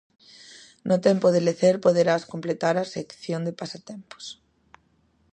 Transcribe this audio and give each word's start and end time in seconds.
No 0.89 0.97
tempo 1.07 1.27
de 1.35 1.41
lecer 1.47 1.75
poderás 1.85 2.23
completar 2.31 2.75
a 2.77 2.89
sección 2.95 3.41
de 3.47 3.53
Pasatempos. 3.59 4.25